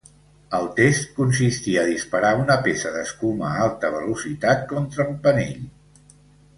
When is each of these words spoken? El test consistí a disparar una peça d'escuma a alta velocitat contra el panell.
El 0.59 0.63
test 0.79 1.11
consistí 1.17 1.75
a 1.81 1.83
disparar 1.91 2.33
una 2.41 2.57
peça 2.69 2.95
d'escuma 2.97 3.47
a 3.51 3.55
alta 3.69 3.95
velocitat 4.01 4.69
contra 4.77 5.11
el 5.11 5.17
panell. 5.29 5.65